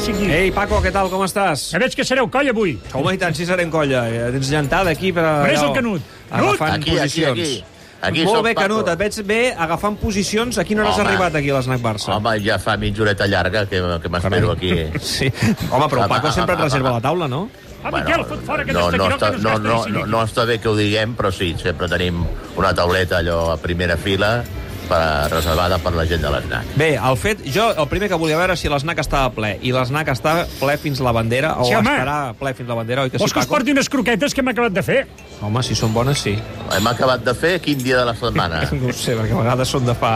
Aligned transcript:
passi 0.00 0.12
aquí. 0.12 0.30
Ei, 0.32 0.50
Paco, 0.52 0.80
què 0.80 0.92
tal, 0.92 1.10
com 1.12 1.24
estàs? 1.26 1.68
Que 1.74 1.80
veig 1.82 1.96
que 1.96 2.06
sereu 2.06 2.28
coll 2.32 2.48
avui. 2.50 2.78
Home, 2.96 3.12
i 3.14 3.20
tant, 3.20 3.36
si 3.36 3.46
serem 3.48 3.70
colla. 3.72 4.06
Eh, 4.08 4.30
Tens 4.36 4.50
llantada 4.52 4.94
aquí 4.94 5.12
per... 5.12 5.26
És 5.50 5.60
el 5.60 5.74
Canut? 5.76 6.02
Agafant 6.30 6.78
Aquí, 6.78 6.96
aquí, 6.96 7.00
posicions. 7.00 7.38
aquí. 7.38 7.64
Aquí 8.00 8.22
Molt 8.24 8.38
soc 8.38 8.44
bé, 8.46 8.54
Paco. 8.54 8.64
Canut, 8.64 8.88
et 8.88 9.00
veig 9.02 9.18
bé 9.28 9.40
agafant 9.52 9.98
posicions. 10.00 10.56
A 10.56 10.64
quina 10.64 10.82
hora 10.82 10.94
has 10.94 11.02
arribat 11.02 11.34
aquí 11.36 11.50
a 11.52 11.58
l'Snac 11.58 11.82
Barça? 11.84 12.14
Home, 12.16 12.38
ja 12.44 12.56
fa 12.62 12.78
mitja 12.80 13.04
horeta 13.04 13.28
llarga 13.28 13.66
que, 13.68 13.82
que 14.00 14.12
m'espero 14.14 14.54
aquí. 14.56 14.72
Sí. 15.10 15.28
Home, 15.68 15.88
però 15.90 16.06
el 16.06 16.14
Paco 16.14 16.32
sempre 16.32 16.56
et 16.56 16.64
reserva 16.64 16.96
la 16.96 17.02
taula, 17.04 17.28
no? 17.28 17.48
Ah, 17.80 17.90
Miquel, 17.92 18.24
fot 18.28 18.42
fora 18.44 18.64
aquest 18.64 18.76
no, 18.76 18.90
no, 18.92 19.06
està, 19.08 19.30
no 19.40 19.54
no, 19.56 19.76
no, 19.88 20.02
no 20.04 20.18
està 20.26 20.44
bé 20.48 20.58
que 20.60 20.68
ho 20.68 20.74
diguem, 20.76 21.14
però 21.16 21.30
sí, 21.32 21.54
sempre 21.56 21.88
tenim 21.88 22.18
una 22.60 22.74
tauleta 22.76 23.22
allò 23.22 23.38
a 23.54 23.56
primera 23.56 23.96
fila 23.96 24.42
per, 24.90 25.30
reservada 25.32 25.78
per 25.82 25.92
la 25.94 26.04
gent 26.10 26.24
de 26.26 26.30
l'SNAC. 26.34 26.74
Bé, 26.80 26.90
el 26.98 27.16
fet... 27.20 27.44
Jo 27.54 27.68
el 27.78 27.86
primer 27.90 28.08
que 28.10 28.18
volia 28.20 28.36
veure 28.40 28.56
si 28.58 28.68
l'Snac 28.72 28.98
estava 29.04 29.30
ple. 29.34 29.54
I 29.62 29.70
l'Snac 29.74 30.10
està 30.12 30.34
ple 30.58 30.74
fins 30.82 31.00
la 31.04 31.12
bandera, 31.16 31.54
o 31.62 31.68
Sí, 31.68 31.74
home. 31.78 31.94
estarà 31.94 32.18
ple 32.38 32.52
fins 32.58 32.68
la 32.68 32.76
bandera, 32.80 33.06
oi 33.06 33.10
que 33.14 33.18
sí, 33.18 33.22
Vols 33.22 33.32
que 33.32 33.40
us 33.40 33.46
Paco? 33.46 33.56
porti 33.60 33.74
unes 33.76 33.88
croquetes 33.92 34.34
que 34.34 34.42
hem 34.42 34.50
acabat 34.52 34.74
de 34.76 34.82
fer? 34.86 34.98
Home, 35.40 35.62
si 35.64 35.74
són 35.78 35.94
bones, 35.96 36.18
sí. 36.20 36.34
Hem 36.76 36.86
acabat 36.90 37.22
de 37.24 37.32
fer 37.38 37.54
quin 37.64 37.78
dia 37.80 37.96
de 38.02 38.04
la 38.10 38.14
setmana? 38.18 38.64
No 38.80 38.90
ho 38.90 38.96
sé, 38.96 39.14
perquè 39.16 39.32
a 39.36 39.40
vegades 39.44 39.68
són 39.72 39.86
de 39.88 39.94
fa 39.94 40.12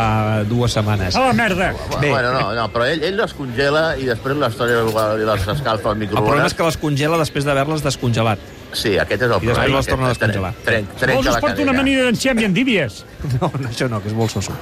dues 0.49 0.73
setmanes. 0.77 1.15
A 1.17 1.25
la 1.29 1.33
merda. 1.37 1.71
Bé. 2.01 2.11
Bueno, 2.11 2.33
no, 2.35 2.51
no, 2.57 2.67
però 2.75 2.87
ell, 2.91 3.03
ell 3.05 3.17
les 3.21 3.33
congela 3.37 3.95
i 4.01 4.05
després 4.11 4.37
les, 4.41 4.59
les 4.59 5.49
escalfa 5.55 5.95
al 5.95 6.03
El 6.03 6.09
problema 6.09 6.21
microones. 6.27 6.47
és 6.53 6.59
que 6.59 6.65
les 6.69 6.77
congela 6.83 7.19
després 7.21 7.45
d'haver-les 7.47 7.83
descongelat. 7.87 8.39
Sí, 8.75 8.97
aquest 8.99 9.23
és 9.23 9.31
el 9.31 9.37
I 9.37 9.47
després 9.47 9.57
problema. 9.57 9.79
les 9.79 9.87
torna 9.89 10.07
a 10.07 10.13
descongelar. 10.13 10.53
Trenc, 10.67 10.89
Vols 10.91 11.01
trenca 11.01 11.31
us 11.31 11.41
porto 11.41 11.63
una 11.63 11.73
amanida 11.77 12.05
d'enciam 12.09 12.41
i 12.43 12.47
endívies? 12.51 13.05
No, 13.41 13.49
no, 13.57 13.69
això 13.71 13.87
no, 13.89 14.03
que 14.05 14.11
és 14.11 14.15
molt 14.15 14.31
soso. 14.35 14.53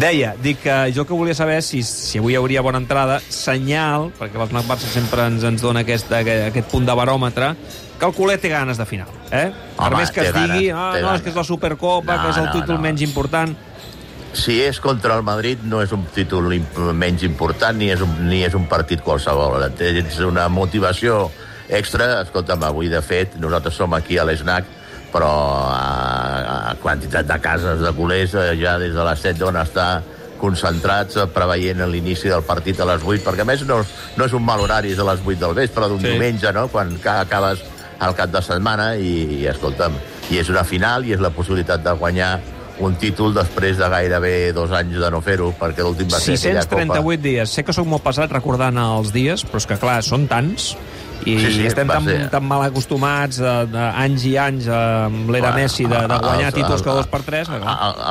Deia, 0.00 0.32
dic 0.42 0.58
que 0.64 0.76
jo 0.96 1.04
que 1.06 1.14
volia 1.14 1.36
saber 1.38 1.60
si, 1.62 1.84
si 1.86 2.18
avui 2.18 2.34
hi 2.34 2.38
hauria 2.40 2.64
bona 2.66 2.80
entrada, 2.82 3.20
senyal, 3.30 4.08
perquè 4.18 4.40
l'Snac 4.40 4.66
Barça 4.66 4.90
sempre 4.90 5.28
ens, 5.30 5.44
ens 5.46 5.62
dona 5.62 5.84
aquest, 5.86 6.10
aquest, 6.10 6.48
aquest 6.48 6.70
punt 6.72 6.88
de 6.88 6.96
baròmetre, 6.98 7.52
que 8.00 8.08
el 8.08 8.14
culer 8.16 8.38
té 8.42 8.50
ganes 8.50 8.80
de 8.80 8.86
final. 8.90 9.06
Eh? 9.30 9.52
per 9.76 9.86
Home, 9.92 10.00
més 10.00 10.10
que 10.10 10.24
es 10.26 10.32
digui, 10.34 10.72
ah, 10.74 10.96
no, 10.98 11.12
és 11.14 11.22
que 11.22 11.30
és 11.30 11.38
la 11.38 11.44
Supercopa, 11.46 12.16
No, 12.16 12.22
que 12.24 12.32
és 12.34 12.40
el 12.42 12.48
no, 12.48 12.56
títol 12.56 12.74
no. 12.80 12.82
menys 12.88 13.04
important... 13.06 13.54
Si 14.32 14.54
és 14.64 14.78
contra 14.80 15.14
el 15.14 15.22
Madrid, 15.22 15.60
no 15.68 15.82
és 15.84 15.90
un 15.92 16.06
títol 16.14 16.46
imp 16.56 16.78
menys 16.96 17.22
important 17.26 17.76
ni 17.76 17.90
és 17.92 18.00
un, 18.00 18.14
ni 18.30 18.38
és 18.42 18.54
un 18.56 18.64
partit 18.66 19.02
qualsevol. 19.04 19.60
Tens 19.76 20.16
una 20.24 20.46
motivació 20.48 21.26
extra. 21.68 22.22
Escolta'm, 22.22 22.62
avui, 22.64 22.88
de 22.88 23.00
fet, 23.02 23.36
nosaltres 23.40 23.74
som 23.74 23.92
aquí 23.94 24.18
a 24.18 24.24
l'ESNAC, 24.24 24.64
però 25.12 25.28
a, 25.68 26.70
a 26.70 26.74
quantitat 26.80 27.26
de 27.28 27.38
cases 27.44 27.80
de 27.84 27.92
culers 27.92 28.32
eh, 28.34 28.54
ja 28.60 28.78
des 28.80 28.94
de 28.96 29.04
les 29.04 29.20
7 29.20 29.38
d'on 29.42 29.58
està 29.60 29.88
concentrats 30.40 31.16
eh, 31.20 31.26
preveient 31.30 31.84
l'inici 31.90 32.30
del 32.32 32.42
partit 32.48 32.80
a 32.80 32.86
les 32.88 33.04
8, 33.04 33.20
perquè 33.26 33.44
a 33.44 33.48
més 33.48 33.62
no, 33.68 33.82
no 34.16 34.24
és 34.26 34.32
un 34.34 34.42
mal 34.46 34.60
horari, 34.64 34.94
és 34.94 34.98
a 35.02 35.06
les 35.10 35.20
8 35.22 35.38
del 35.44 35.54
vespre 35.58 35.88
d'un 35.88 36.00
Sí. 36.00 36.08
diumenge, 36.14 36.52
no?, 36.56 36.66
quan 36.72 36.96
ca- 37.02 37.20
acabes 37.26 37.62
al 38.02 38.16
cap 38.18 38.32
de 38.32 38.40
setmana 38.42 38.96
i, 38.96 39.12
i 39.42 39.46
escolta'm, 39.46 39.94
i 40.32 40.40
és 40.40 40.48
una 40.50 40.64
final 40.64 41.04
i 41.06 41.12
és 41.14 41.20
la 41.22 41.30
possibilitat 41.30 41.84
de 41.84 41.92
guanyar 41.92 42.32
un 42.82 42.96
títol 42.98 43.34
després 43.36 43.76
de 43.78 43.86
gairebé 43.92 44.50
dos 44.56 44.72
anys 44.74 44.96
de 44.98 45.10
no 45.12 45.20
fer-ho, 45.22 45.52
perquè 45.60 45.84
l'últim 45.84 46.08
va 46.10 46.18
ser 46.18 46.34
aquella 46.34 46.64
Copa. 46.64 46.80
638 46.80 47.22
dies. 47.22 47.52
Sé 47.52 47.62
que 47.62 47.74
sóc 47.76 47.86
molt 47.86 48.02
pesat 48.02 48.32
recordant 48.32 48.80
els 48.80 49.12
dies, 49.14 49.44
però 49.46 49.60
és 49.60 49.66
que, 49.70 49.76
clar, 49.78 50.00
són 50.02 50.24
tants 50.26 50.72
i 51.24 51.36
Sí, 51.38 51.52
sí, 51.54 51.66
estem 51.66 51.86
tan, 51.88 52.04
ser. 52.04 52.28
tan 52.32 52.44
mal 52.44 52.62
acostumats 52.66 53.38
de, 53.38 53.52
de 53.70 53.78
anys 54.02 54.24
i 54.26 54.36
anys 54.36 54.66
amb 54.68 55.30
l'era 55.30 55.52
Messi 55.56 55.84
de, 55.86 56.00
de 56.10 56.18
guanyar 56.18 56.48
els- 56.50 56.54
títols 56.58 56.82
cada 56.82 56.96
dos 57.02 57.06
per 57.12 57.22
tres. 57.22 57.48
el- 57.48 57.62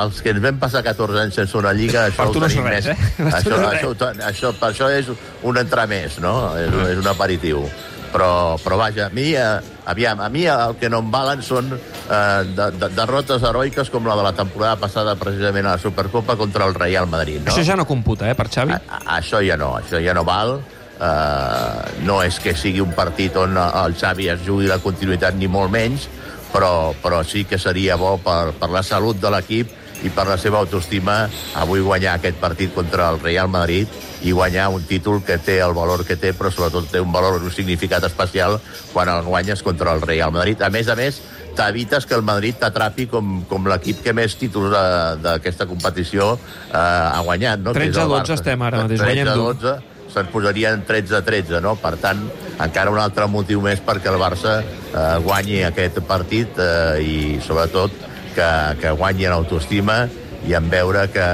Els 0.02 0.20
que 0.22 0.30
ens 0.30 0.42
vam 0.42 0.58
passar 0.58 0.82
14 0.82 1.20
anys 1.26 1.34
sense 1.34 1.56
una 1.58 1.72
lliga, 1.72 2.06
això 2.08 2.24
Per 2.24 2.30
tu 2.32 2.40
no 2.40 2.46
és 2.46 2.56
res, 2.56 2.86
eh? 2.86 2.96
Això, 3.18 3.56
no 3.56 3.68
això, 3.70 3.92
això, 3.94 4.12
això, 4.32 4.52
per 4.58 4.70
això 4.72 4.90
és 4.90 5.08
un 5.42 5.58
entrar 5.58 5.86
més, 5.88 6.18
no? 6.20 6.56
És, 6.56 6.72
és 6.92 6.98
un 6.98 7.08
aperitiu. 7.08 7.64
Però, 8.12 8.58
però 8.60 8.76
vaja, 8.76 9.06
a 9.06 9.08
mi, 9.08 9.30
eh, 9.32 9.60
aviam, 9.88 10.20
a 10.20 10.28
mi 10.28 10.42
el 10.44 10.74
que 10.76 10.90
no 10.92 10.98
em 11.00 11.06
valen 11.10 11.40
són 11.40 11.70
eh, 11.72 12.42
de, 12.44 12.66
de, 12.76 12.90
derrotes 12.92 13.40
heroiques 13.48 13.88
com 13.88 14.04
la 14.04 14.16
de 14.18 14.26
la 14.26 14.34
temporada 14.36 14.76
passada 14.76 15.14
precisament 15.16 15.64
a 15.64 15.78
la 15.78 15.80
Supercopa 15.80 16.36
contra 16.36 16.66
el 16.68 16.74
Real 16.76 17.06
Madrid. 17.08 17.40
No? 17.40 17.48
Això 17.54 17.64
ja 17.64 17.74
no 17.74 17.86
computa, 17.88 18.28
eh, 18.28 18.34
per 18.36 18.50
Xavi? 18.52 18.72
A, 18.76 18.82
a, 18.98 19.00
això 19.16 19.40
ja 19.40 19.56
no, 19.56 19.70
això 19.80 19.96
ja 20.04 20.12
no 20.12 20.24
val. 20.28 20.58
Uh, 21.02 21.82
no 22.06 22.20
és 22.22 22.36
que 22.38 22.52
sigui 22.54 22.78
un 22.78 22.92
partit 22.94 23.34
on 23.40 23.56
el 23.58 23.94
Xavi 23.98 24.28
es 24.30 24.44
jugui 24.46 24.68
la 24.70 24.76
continuïtat 24.78 25.34
ni 25.34 25.48
molt 25.50 25.72
menys, 25.74 26.04
però, 26.52 26.92
però 27.02 27.24
sí 27.26 27.42
que 27.48 27.58
seria 27.58 27.96
bo 27.98 28.18
per, 28.22 28.52
per 28.54 28.68
la 28.70 28.84
salut 28.86 29.18
de 29.18 29.32
l'equip 29.34 29.72
i 30.06 30.10
per 30.14 30.28
la 30.28 30.36
seva 30.38 30.60
autoestima 30.62 31.24
avui 31.58 31.82
guanyar 31.82 32.16
aquest 32.20 32.38
partit 32.38 32.70
contra 32.74 33.08
el 33.10 33.18
Real 33.22 33.50
Madrid 33.50 33.90
i 34.22 34.30
guanyar 34.30 34.68
un 34.70 34.84
títol 34.86 35.24
que 35.26 35.40
té 35.42 35.58
el 35.64 35.74
valor 35.74 36.04
que 36.06 36.14
té, 36.14 36.30
però 36.38 36.52
sobretot 36.54 36.86
té 36.92 37.02
un 37.02 37.10
valor, 37.14 37.40
un 37.42 37.50
significat 37.50 38.06
especial 38.06 38.60
quan 38.92 39.10
el 39.10 39.26
guanyes 39.26 39.62
contra 39.66 39.94
el 39.96 40.02
Real 40.06 40.30
Madrid. 40.30 40.62
A 40.62 40.70
més 40.70 40.86
a 40.86 40.94
més, 40.98 41.18
t'evites 41.58 42.06
que 42.06 42.14
el 42.14 42.22
Madrid 42.22 42.58
t'atrapi 42.62 43.08
com, 43.10 43.40
com 43.50 43.66
l'equip 43.66 44.04
que 44.06 44.14
més 44.14 44.36
títols 44.38 44.70
de- 44.70 45.16
d'aquesta 45.26 45.66
competició 45.66 46.36
eh, 46.38 46.76
ha 46.78 47.18
guanyat. 47.26 47.58
No? 47.66 47.72
Que 47.74 47.88
és 47.88 47.96
13 47.96 48.04
el 48.06 48.06
a 48.06 48.12
12 48.12 48.20
Barça. 48.20 48.38
estem 48.38 48.62
ara 48.70 48.84
mateix, 48.84 49.00
13 49.02 49.10
guanyem 49.10 49.32
a 49.32 49.40
dur. 49.40 49.56
12 49.58 49.90
se'n 50.12 50.28
posarien 50.32 50.82
13 50.86 51.16
a 51.16 51.22
13, 51.24 51.60
no? 51.64 51.74
Per 51.80 51.94
tant, 52.02 52.20
encara 52.60 52.90
un 52.92 52.98
altre 53.00 53.26
motiu 53.26 53.60
més 53.64 53.80
perquè 53.84 54.10
el 54.12 54.20
Barça 54.20 54.58
eh, 54.62 55.18
guanyi 55.24 55.62
aquest 55.64 56.00
partit 56.08 56.58
eh, 56.60 56.98
i, 57.02 57.14
sobretot, 57.44 57.94
que, 58.34 58.50
que 58.80 58.90
guanyi 58.96 59.26
en 59.28 59.32
autoestima 59.38 60.02
i 60.48 60.54
en 60.58 60.68
veure 60.72 61.04
que, 61.14 61.24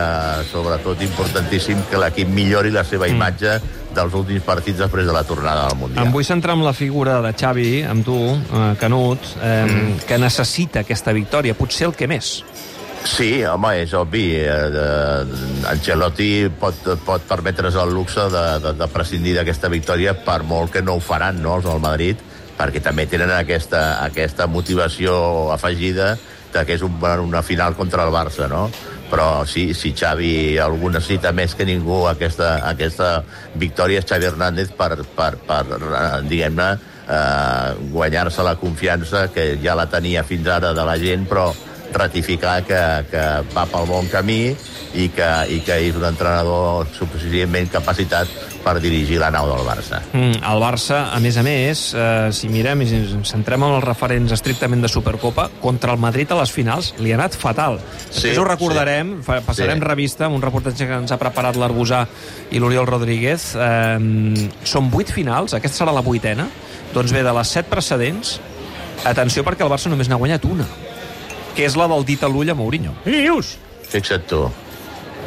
sobretot, 0.50 1.00
importantíssim 1.06 1.78
que 1.90 1.96
l'equip 2.00 2.28
millori 2.28 2.70
la 2.74 2.82
seva 2.84 3.06
imatge 3.08 3.54
dels 3.96 4.12
últims 4.14 4.44
partits 4.44 4.78
després 4.82 5.06
de 5.08 5.14
la 5.16 5.22
tornada 5.24 5.62
del 5.70 5.78
Mundial. 5.80 6.04
Em 6.06 6.12
vull 6.12 6.26
centrar 6.28 6.54
en 6.58 6.64
la 6.66 6.74
figura 6.76 7.16
de 7.24 7.32
Xavi, 7.32 7.70
amb 7.88 8.04
tu, 8.04 8.18
eh, 8.36 8.74
Canut, 8.78 9.18
eh, 9.40 9.64
Mm. 9.64 10.00
que 10.06 10.18
necessita 10.18 10.80
aquesta 10.84 11.12
victòria, 11.16 11.54
potser 11.54 11.86
el 11.88 11.94
que 11.96 12.06
més. 12.06 12.44
Sí, 13.04 13.44
home, 13.44 13.72
és 13.82 13.92
obvi. 13.94 14.25
Eh, 14.41 15.69
Ancelotti 15.70 16.48
pot, 16.60 16.76
pot 17.06 17.22
permetre's 17.28 17.76
el 17.78 17.92
luxe 17.94 18.25
de, 18.32 18.44
de, 18.62 18.72
de 18.78 18.88
prescindir 18.92 19.36
d'aquesta 19.38 19.70
victòria 19.72 20.16
per 20.26 20.42
molt 20.47 20.75
que 20.75 20.82
no 20.82 20.98
ho 20.98 21.04
faran, 21.04 21.41
no?, 21.42 21.58
els 21.58 21.69
del 21.69 21.82
Madrid, 21.82 22.20
perquè 22.58 22.82
també 22.82 23.06
tenen 23.06 23.32
aquesta, 23.37 24.03
aquesta 24.04 24.48
motivació 24.50 25.14
afegida 25.54 26.16
de 26.53 26.64
que 26.64 26.78
és 26.78 26.82
un, 26.82 26.97
una 27.25 27.42
final 27.42 27.76
contra 27.76 28.06
el 28.06 28.12
Barça, 28.12 28.48
no? 28.48 28.69
Però 29.08 29.44
sí, 29.48 29.72
si 29.75 29.94
Xavi 29.97 30.58
algú 30.60 30.91
necessita 30.92 31.32
més 31.32 31.54
que 31.56 31.64
ningú 31.69 32.03
aquesta, 32.10 32.58
aquesta 32.69 33.22
victòria 33.56 34.03
Xavi 34.04 34.28
Hernández 34.28 34.72
per, 34.76 35.04
per, 35.16 35.32
per 35.48 35.62
eh, 35.78 36.04
diguem-ne, 36.28 36.69
eh, 37.08 37.88
guanyar-se 37.94 38.44
la 38.44 38.56
confiança 38.60 39.28
que 39.32 39.54
ja 39.62 39.76
la 39.78 39.88
tenia 39.88 40.25
fins 40.28 40.48
ara 40.53 40.75
de 40.76 40.84
la 40.84 40.98
gent, 41.00 41.25
però 41.28 41.48
ratificar 41.93 42.62
que, 42.66 42.81
que 43.10 43.22
va 43.54 43.65
pel 43.71 43.87
bon 43.88 44.06
camí 44.12 44.54
i 44.99 45.09
que, 45.12 45.28
i 45.53 45.60
que 45.65 45.76
és 45.88 45.97
un 45.97 46.04
entrenador 46.09 46.87
suficientment 46.97 47.69
capacitat 47.72 48.28
per 48.65 48.75
dirigir 48.82 49.19
la 49.21 49.31
nau 49.32 49.47
del 49.49 49.62
Barça. 49.65 50.00
Mm, 50.12 50.41
el 50.44 50.60
Barça, 50.60 50.99
a 51.15 51.21
més 51.22 51.37
a 51.41 51.44
més, 51.47 51.82
eh, 51.94 52.28
si 52.34 52.49
mirem 52.53 52.82
i 52.82 52.88
ens 52.99 53.28
centrem 53.31 53.62
en 53.65 53.76
els 53.78 53.84
referents 53.84 54.32
estrictament 54.34 54.82
de 54.84 54.88
Supercopa, 54.91 55.49
contra 55.62 55.93
el 55.94 56.00
Madrid 56.03 56.31
a 56.32 56.41
les 56.41 56.50
finals 56.53 56.93
li 56.99 57.12
ha 57.12 57.19
anat 57.21 57.37
fatal. 57.38 57.78
Després 58.09 58.34
Sí, 58.34 58.38
ho 58.41 58.44
recordarem, 58.44 59.22
fa- 59.22 59.41
passarem 59.41 59.78
Sí. 59.78 59.84
revista 59.84 60.26
amb 60.26 60.37
un 60.37 60.43
reportatge 60.43 60.87
que 60.87 60.99
ens 61.05 61.12
ha 61.12 61.19
preparat 61.19 61.56
l'Arbusà 61.56 62.06
i 62.50 62.59
l'Oriol 62.59 62.87
Rodríguez. 62.87 63.55
Eh, 63.55 64.49
són 64.65 64.91
vuit 64.91 65.10
finals, 65.12 65.55
aquesta 65.55 65.84
serà 65.84 65.93
la 65.94 66.03
vuitena. 66.03 66.49
Doncs 66.93 67.12
bé, 67.12 67.22
de 67.22 67.32
les 67.32 67.49
set 67.49 67.66
precedents, 67.69 68.41
atenció 69.05 69.44
perquè 69.44 69.62
el 69.62 69.70
Barça 69.70 69.88
només 69.93 70.09
n'ha 70.09 70.16
guanyat 70.16 70.44
una, 70.49 70.66
que 71.58 71.66
és 71.66 71.74
la 71.74 71.88
del 71.91 72.04
dit 72.06 72.22
a 72.22 72.30
l'ull 72.30 72.46
a 72.52 72.54
Mourinho. 72.54 72.92
Què 73.02 73.19
dius? 73.19 73.56
Fixa't 73.91 74.28
tu. 74.30 74.44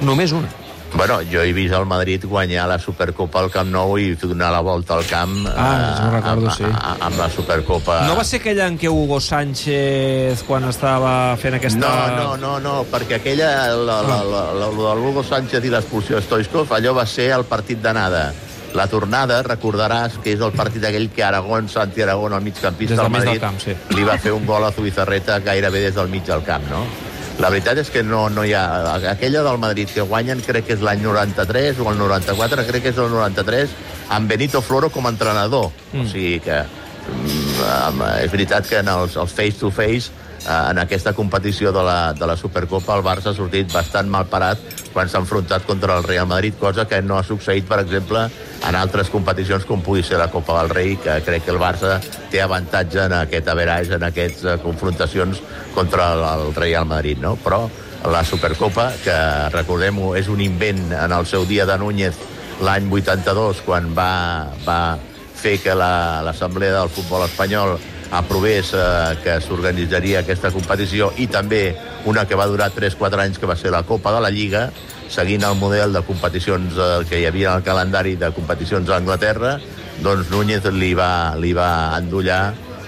Només 0.07 0.31
una. 0.31 0.47
Bueno, 0.93 1.17
jo 1.27 1.39
he 1.43 1.51
vist 1.55 1.71
el 1.75 1.85
Madrid 1.87 2.23
guanyar 2.27 2.65
la 2.67 2.77
Supercopa 2.79 3.39
al 3.39 3.49
Camp 3.51 3.69
Nou 3.71 3.93
i 3.99 4.09
donar 4.19 4.49
la 4.51 4.59
volta 4.59 4.97
al 4.97 5.05
camp 5.07 5.37
Ah, 5.47 5.63
me'n 6.01 6.11
recordo, 6.17 6.49
amb, 6.49 6.55
sí. 6.57 6.65
amb, 6.67 7.03
amb 7.07 7.19
la 7.19 7.27
Supercopa. 7.31 7.99
No 8.07 8.15
va 8.17 8.25
ser 8.27 8.41
aquella 8.41 8.67
en 8.67 8.77
què 8.79 8.91
Hugo 8.91 9.19
Sánchez, 9.23 10.43
quan 10.47 10.67
estava 10.67 11.13
fent 11.39 11.55
aquesta... 11.59 11.79
No, 11.79 11.91
no, 12.17 12.35
no, 12.43 12.53
no, 12.59 12.75
perquè 12.91 13.21
aquella, 13.21 13.51
la, 13.75 14.01
la, 14.03 14.19
la, 14.23 14.43
la, 14.51 14.67
la 14.67 14.71
del 14.75 15.03
Hugo 15.07 15.23
Sánchez 15.23 15.67
i 15.67 15.71
l'expulsió 15.71 16.19
de 16.19 16.25
Stoichkov, 16.27 16.71
allò 16.75 16.95
va 16.99 17.07
ser 17.07 17.31
el 17.37 17.47
partit 17.47 17.79
d'anada. 17.83 18.29
La 18.77 18.87
tornada, 18.87 19.41
recordaràs 19.43 20.17
que 20.23 20.31
és 20.35 20.41
el 20.41 20.53
partit 20.55 20.85
aquell 20.87 21.09
que 21.11 21.23
Aragón, 21.27 21.67
Santi 21.69 22.03
Aragón, 22.05 22.33
el 22.33 22.43
migcampista 22.45 22.95
Des 22.95 23.01
del 23.01 23.05
del 23.05 23.11
mig 23.11 23.21
del 23.21 23.27
Madrid, 23.27 23.41
camp, 23.41 23.59
sí. 23.59 23.95
li 23.97 24.05
va 24.07 24.17
fer 24.17 24.31
un 24.31 24.45
gol 24.47 24.63
a 24.63 24.71
Zubizarreta 24.71 25.39
gairebé 25.43 25.81
des 25.87 25.95
del 25.95 26.07
mig 26.07 26.23
del 26.25 26.43
camp, 26.47 26.69
no? 26.71 26.85
La 27.41 27.49
veritat 27.49 27.79
és 27.81 27.89
que 27.89 28.03
no, 28.03 28.27
no 28.29 28.43
hi 28.45 28.53
ha... 28.53 28.65
Aquella 29.11 29.41
del 29.43 29.57
Madrid 29.57 29.89
que 29.89 30.03
guanyen 30.05 30.43
crec 30.45 30.67
que 30.67 30.75
és 30.77 30.83
l'any 30.85 31.01
93 31.01 31.79
o 31.81 31.89
el 31.89 31.97
94, 31.97 32.65
crec 32.67 32.83
que 32.85 32.91
és 32.93 32.99
el 33.01 33.09
93, 33.09 33.75
amb 34.13 34.29
Benito 34.29 34.61
Floro 34.61 34.91
com 34.93 35.07
a 35.07 35.13
entrenador. 35.15 35.71
Mm. 35.91 36.03
O 36.03 36.11
sigui 36.11 36.35
que 36.43 36.59
mm, 36.61 38.03
és 38.21 38.33
veritat 38.33 38.67
que 38.69 38.81
en 38.83 38.91
els, 38.93 39.17
els 39.17 39.33
face-to-face 39.33 40.11
eh, 40.45 40.59
en 40.59 40.83
aquesta 40.83 41.15
competició 41.17 41.73
de 41.73 41.83
la, 41.87 42.13
de 42.13 42.29
la 42.29 42.37
Supercopa 42.37 42.99
el 42.99 43.05
Barça 43.07 43.31
ha 43.31 43.37
sortit 43.37 43.73
bastant 43.73 44.11
mal 44.11 44.29
parat 44.29 44.61
quan 44.93 45.09
s'ha 45.09 45.23
enfrontat 45.23 45.65
contra 45.65 45.97
el 45.97 46.05
Real 46.05 46.27
Madrid, 46.27 46.57
cosa 46.59 46.85
que 46.85 47.01
no 47.01 47.17
ha 47.17 47.25
succeït, 47.25 47.65
per 47.67 47.79
exemple, 47.85 48.27
en 48.71 48.77
altres 48.79 49.09
competicions 49.11 49.65
com 49.67 49.81
pugui 49.83 50.01
ser 50.07 50.15
la 50.21 50.29
Copa 50.31 50.55
del 50.61 50.69
Rei, 50.71 50.95
que 51.03 51.17
crec 51.27 51.43
que 51.45 51.51
el 51.51 51.59
Barça 51.59 51.97
té 52.31 52.39
avantatge 52.41 53.03
en 53.03 53.15
aquest 53.19 53.47
average, 53.51 53.97
en 53.99 54.05
aquestes 54.07 54.47
eh, 54.47 54.57
confrontacions 54.63 55.41
contra 55.75 56.13
el, 56.15 56.23
el 56.47 56.55
Real 56.55 56.87
Madrid, 56.87 57.19
no? 57.19 57.35
Però 57.43 57.65
la 58.07 58.23
Supercopa, 58.25 58.89
que 59.03 59.15
recordem-ho, 59.53 60.15
és 60.17 60.29
un 60.31 60.39
invent 60.41 60.87
en 60.95 61.11
el 61.13 61.27
seu 61.29 61.43
dia 61.45 61.67
de 61.69 61.75
Núñez 61.77 62.15
l'any 62.63 62.87
82, 62.93 63.59
quan 63.65 63.91
va, 63.97 64.47
va 64.65 64.97
fer 65.41 65.57
que 65.61 65.75
la- 65.75 66.21
l'Assemblea 66.25 66.71
la, 66.71 66.79
del 66.85 66.93
Futbol 66.95 67.25
Espanyol 67.27 67.75
aprovés 68.11 68.71
eh, 68.75 69.17
que 69.23 69.37
s'organitzaria 69.43 70.23
aquesta 70.23 70.51
competició 70.51 71.11
i 71.17 71.27
també 71.31 71.75
una 72.09 72.25
que 72.27 72.35
va 72.39 72.47
durar 72.49 72.71
3-4 72.75 73.21
anys, 73.27 73.39
que 73.39 73.49
va 73.49 73.55
ser 73.59 73.71
la 73.75 73.83
Copa 73.83 74.11
de 74.15 74.23
la 74.23 74.31
Lliga, 74.33 74.69
seguint 75.11 75.43
el 75.43 75.59
model 75.59 75.93
de 75.93 76.01
competicions 76.07 76.79
eh, 76.79 76.89
que 77.09 77.21
hi 77.21 77.27
havia 77.29 77.51
en 77.51 77.61
el 77.61 77.67
calendari 77.67 78.15
de 78.15 78.31
competicions 78.35 78.89
a 78.89 78.97
Anglaterra, 79.01 79.57
doncs 80.01 80.31
Núñez 80.31 80.65
li 80.73 80.93
va, 80.97 81.11
li 81.37 81.53
va 81.53 81.71
endollar 81.99 82.43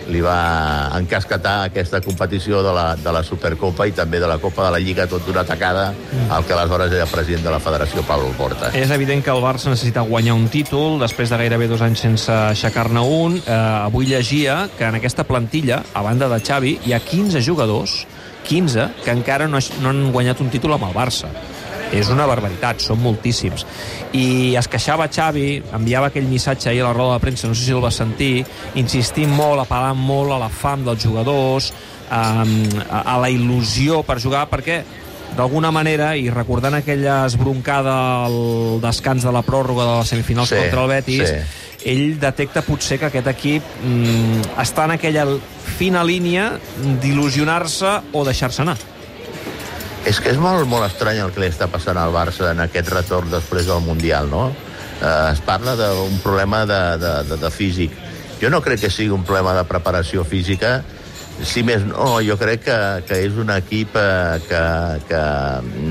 li 0.10 0.22
va 0.24 0.92
encasquetar 0.98 1.70
aquesta 1.70 2.02
competició 2.04 2.62
de 2.64 2.74
la, 2.76 2.86
de 3.00 3.12
la 3.14 3.22
Supercopa 3.24 3.88
i 3.88 3.94
també 3.96 4.20
de 4.20 4.28
la 4.28 4.38
Copa 4.42 4.66
de 4.68 4.74
la 4.76 4.82
Lliga 4.84 5.06
tot 5.08 5.26
d'una 5.28 5.46
tacada 5.48 5.94
al 6.30 6.46
que 6.46 6.56
aleshores 6.56 6.92
era 6.92 7.06
president 7.08 7.46
de 7.46 7.54
la 7.54 7.62
Federació, 7.64 8.04
Pablo 8.08 8.34
Porta. 8.38 8.74
És 8.78 8.92
evident 8.92 9.24
que 9.24 9.32
el 9.34 9.44
Barça 9.44 9.72
necessita 9.72 10.04
guanyar 10.08 10.36
un 10.36 10.50
títol 10.52 11.00
després 11.02 11.32
de 11.32 11.40
gairebé 11.40 11.70
dos 11.72 11.84
anys 11.86 12.04
sense 12.04 12.32
aixecar-ne 12.34 13.04
un. 13.04 13.40
Eh, 13.40 13.56
avui 13.56 14.10
llegia 14.10 14.68
que 14.78 14.88
en 14.88 15.00
aquesta 15.00 15.28
plantilla, 15.30 15.84
a 15.94 16.04
banda 16.04 16.30
de 16.32 16.42
Xavi, 16.44 16.78
hi 16.86 16.94
ha 16.94 17.00
15 17.04 17.44
jugadors, 17.46 18.04
15, 18.44 18.90
que 19.06 19.16
encara 19.16 19.48
no, 19.48 19.62
no 19.82 19.92
han 19.92 20.08
guanyat 20.12 20.44
un 20.44 20.52
títol 20.52 20.76
amb 20.76 20.90
el 20.90 20.98
Barça. 20.98 21.32
És 21.94 22.10
una 22.10 22.26
barbaritat, 22.30 22.82
són 22.82 23.00
moltíssims. 23.04 23.66
I 24.18 24.56
es 24.60 24.68
queixava 24.72 25.08
Xavi, 25.12 25.62
enviava 25.78 26.10
aquell 26.10 26.28
missatge 26.30 26.72
ahir 26.72 26.82
a 26.82 26.90
la 26.90 26.94
roda 26.98 27.18
de 27.18 27.24
premsa, 27.26 27.48
no 27.48 27.56
sé 27.56 27.68
si 27.68 27.76
el 27.76 27.84
va 27.84 27.92
sentir, 27.94 28.46
insistint 28.82 29.32
molt, 29.34 29.62
apel·lant 29.64 30.00
molt 30.00 30.34
a 30.34 30.42
la 30.42 30.50
fam 30.50 30.86
dels 30.88 31.04
jugadors, 31.06 31.72
a, 32.10 32.44
a, 32.44 33.02
a 33.16 33.18
la 33.22 33.30
il·lusió 33.32 34.02
per 34.06 34.20
jugar, 34.22 34.48
perquè 34.52 34.82
d'alguna 35.38 35.72
manera, 35.74 36.14
i 36.16 36.30
recordant 36.30 36.78
aquella 36.78 37.24
esbroncada 37.26 37.94
al 38.26 38.80
descans 38.84 39.26
de 39.26 39.34
la 39.34 39.42
pròrroga 39.46 39.86
de 39.88 40.00
les 40.00 40.14
semifinals 40.14 40.50
Sí, 40.54 40.60
contra 40.62 40.84
el 40.84 40.92
Betis, 40.92 41.30
sí. 41.30 41.90
ell 41.90 42.20
detecta 42.22 42.62
potser 42.66 43.00
que 43.02 43.10
aquest 43.10 43.30
equip 43.34 43.76
mm, 43.82 44.54
està 44.62 44.86
en 44.86 44.96
aquella 44.98 45.26
fina 45.80 46.04
línia 46.06 46.52
d'il·lusionar-se 47.02 47.96
o 48.14 48.26
deixar-se 48.28 48.62
anar. 48.62 48.78
És 50.04 50.20
que 50.20 50.34
és 50.34 50.40
molt, 50.40 50.68
molt 50.68 50.84
estrany 50.84 51.22
el 51.24 51.32
que 51.32 51.40
li 51.40 51.48
està 51.48 51.70
passant 51.72 51.96
al 51.96 52.12
Barça 52.12 52.50
en 52.52 52.60
aquest 52.60 52.90
retorn 52.92 53.30
després 53.32 53.70
del 53.70 53.80
Mundial, 53.86 54.28
no? 54.28 54.50
Eh, 55.00 55.32
es 55.32 55.40
parla 55.46 55.78
d'un 55.80 56.18
problema 56.24 56.66
de, 56.68 56.80
de, 57.00 57.12
de, 57.30 57.38
de 57.40 57.52
físic. 57.52 57.94
Jo 58.42 58.50
no 58.52 58.60
crec 58.62 58.82
que 58.84 58.92
sigui 58.92 59.14
un 59.16 59.24
problema 59.24 59.54
de 59.56 59.64
preparació 59.70 60.26
física, 60.28 60.82
si 61.42 61.64
més 61.64 61.86
no, 61.88 62.18
jo 62.22 62.36
crec 62.38 62.66
que, 62.66 62.80
que 63.08 63.20
és 63.26 63.38
un 63.40 63.54
equip 63.56 63.96
eh, 63.96 64.42
que, 64.50 64.64
que 65.08 65.22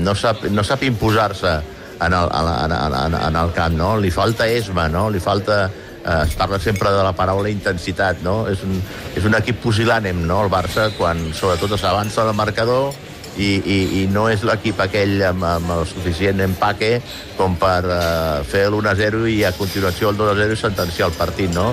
no 0.05 0.13
sap, 0.15 0.45
no 0.53 0.63
sap 0.63 0.85
imposar-se 0.85 1.55
en 2.03 2.13
el, 2.13 2.29
en, 2.29 2.75
en, 2.75 3.17
en, 3.17 3.39
el 3.41 3.55
camp, 3.57 3.73
no? 3.79 3.95
Li 3.97 4.11
falta 4.13 4.47
esma, 4.49 4.85
no? 4.93 5.07
Li 5.09 5.23
falta... 5.23 5.65
Eh, 6.03 6.19
es 6.27 6.35
parla 6.35 6.59
sempre 6.59 6.91
de 6.91 7.01
la 7.01 7.15
paraula 7.17 7.49
intensitat, 7.49 8.21
no? 8.21 8.43
És 8.51 8.61
un, 8.67 8.77
és 9.17 9.25
un 9.25 9.33
equip 9.39 9.61
pusilànem, 9.63 10.21
no?, 10.27 10.41
el 10.45 10.51
Barça, 10.51 10.89
quan 10.99 11.31
sobretot 11.33 11.77
s'avança 11.79 12.27
al 12.27 12.33
marcador 12.37 12.91
i, 13.37 13.49
i, 13.57 13.77
i 14.01 14.07
no 14.13 14.27
és 14.29 14.43
l'equip 14.45 14.79
aquell 14.83 15.21
amb, 15.29 15.45
amb 15.47 15.73
el 15.77 15.85
suficient 15.89 16.41
empaque 16.45 16.95
com 17.37 17.57
per 17.59 17.81
uh, 17.87 18.43
fer 18.45 18.67
l'1-0 18.69 19.25
i 19.33 19.41
a 19.47 19.53
continuació 19.57 20.13
el 20.13 20.19
2-0 20.19 20.53
i 20.53 20.59
sentenciar 20.59 21.09
el 21.09 21.17
partit, 21.17 21.53
no? 21.55 21.71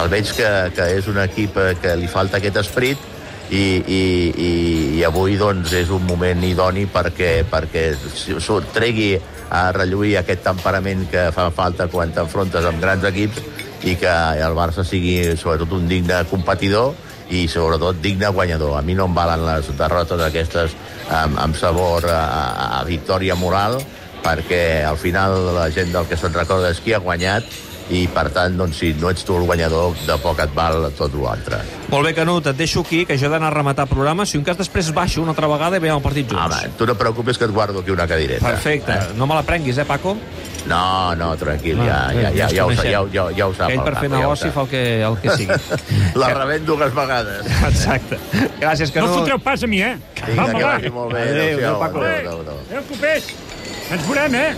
El 0.00 0.12
veig 0.12 0.32
que, 0.36 0.50
que 0.76 0.88
és 0.96 1.08
un 1.12 1.20
equip 1.22 1.58
eh, 1.60 1.72
que 1.82 1.96
li 2.00 2.08
falta 2.08 2.40
aquest 2.40 2.62
esprit 2.62 3.10
i, 3.52 3.60
i, 3.60 4.02
i, 4.32 4.50
i 4.98 5.04
avui 5.04 5.36
doncs, 5.36 5.74
és 5.76 5.92
un 5.92 6.06
moment 6.08 6.44
idoni 6.48 6.86
perquè, 6.88 7.42
perquè 7.50 7.90
tregui 8.72 9.12
a 9.52 9.66
relluir 9.76 10.16
aquest 10.16 10.46
temperament 10.46 11.04
que 11.12 11.28
fa 11.36 11.50
falta 11.52 11.90
quan 11.92 12.14
t'enfrontes 12.16 12.64
amb 12.64 12.80
grans 12.80 13.04
equips 13.04 13.42
i 13.84 13.96
que 14.00 14.12
el 14.40 14.56
Barça 14.56 14.84
sigui 14.86 15.34
sobretot 15.36 15.74
un 15.76 15.88
digne 15.90 16.22
competidor 16.30 16.94
i 17.32 17.46
sobretot 17.48 17.98
digne 18.04 18.28
guanyador. 18.28 18.76
A 18.78 18.84
mi 18.84 18.96
no 18.98 19.08
em 19.08 19.16
valen 19.16 19.46
les 19.46 19.72
derrotes 19.78 20.20
aquestes 20.28 20.76
amb, 21.08 21.40
amb 21.40 21.58
sabor 21.58 22.06
a, 22.10 22.22
a, 22.22 22.70
a 22.80 22.84
victòria 22.88 23.36
moral 23.38 23.80
perquè 24.22 24.84
al 24.86 24.98
final 25.00 25.34
la 25.56 25.66
gent 25.74 25.90
del 25.94 26.06
que 26.06 26.18
se'n 26.18 26.34
recorda 26.36 26.70
és 26.70 26.80
qui 26.82 26.94
ha 26.94 27.02
guanyat 27.02 27.48
i 27.92 28.04
per 28.12 28.28
tant, 28.32 28.54
doncs, 28.56 28.78
si 28.78 28.92
no 29.00 29.10
ets 29.10 29.24
tu 29.26 29.34
el 29.36 29.46
guanyador, 29.48 29.96
de 30.06 30.16
poc 30.22 30.38
et 30.44 30.52
val 30.56 30.86
tot 30.96 31.12
l'altre. 31.18 31.58
Molt 31.90 32.06
bé, 32.06 32.14
Canut, 32.16 32.46
et 32.48 32.56
deixo 32.56 32.84
aquí, 32.86 33.02
que 33.08 33.18
jo 33.20 33.26
he 33.26 33.32
d'anar 33.32 33.50
a 33.50 33.56
rematar 33.56 33.88
programa. 33.90 34.24
Si 34.28 34.38
un 34.38 34.46
cas 34.46 34.56
després 34.60 34.92
baixo 34.94 35.20
una 35.20 35.34
altra 35.34 35.50
vegada 35.50 35.76
i 35.76 35.82
veiem 35.82 35.98
el 35.98 36.04
partit 36.04 36.30
junts. 36.30 36.46
Home, 36.46 36.76
tu 36.78 36.88
no 36.88 36.96
preocupis 36.96 37.40
que 37.40 37.48
et 37.48 37.52
guardo 37.52 37.82
aquí 37.82 37.92
una 37.92 38.06
cadireta. 38.08 38.46
Perfecte. 38.46 38.96
No 39.18 39.26
me 39.26 39.36
la 39.36 39.42
prenguis, 39.44 39.78
eh, 39.82 39.84
Paco? 39.88 40.16
No, 40.66 41.14
no, 41.18 41.36
tranquil, 41.36 41.76
ja, 41.82 42.12
ja, 42.14 42.30
ja, 42.30 42.46
ens 42.46 42.52
ja, 42.54 42.66
ho, 42.66 42.72
ja, 42.72 43.02
ja, 43.10 43.24
ja 43.34 43.46
ho 43.48 43.54
sap. 43.56 43.70
Ell 43.72 43.80
el 43.80 43.86
per 43.86 43.96
fer 43.98 44.08
ja 44.08 44.14
negoci 44.14 44.50
fa 44.54 44.62
el 44.62 44.68
que, 44.70 44.82
el 45.08 45.16
que 45.22 45.36
sigui. 45.40 45.56
La 46.22 46.28
rebent 46.36 46.66
dues 46.68 46.94
vegades. 46.94 47.48
Exacte. 47.70 48.18
Gràcies, 48.60 48.92
No 48.94 49.00
Canut. 49.00 49.16
fotreu 49.18 49.40
pas 49.42 49.62
a 49.62 49.70
mi, 49.70 49.82
eh? 49.82 49.96
Vinga, 50.22 50.46
que 50.52 50.62
va. 50.62 50.74
vagi 50.76 50.92
molt 50.94 51.16
bé. 51.16 51.24
Adéu, 51.30 51.58
adéu, 51.58 51.80
Paco. 51.82 52.04
Adéu, 52.04 52.18
adéu, 52.18 52.40
adéu. 52.46 52.60
Adéu, 52.70 52.84
copers. 52.92 53.32
Ens 53.90 54.06
veurem, 54.06 54.34
eh? 54.38 54.54